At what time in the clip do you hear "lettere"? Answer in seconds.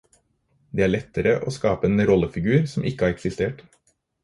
0.89-1.35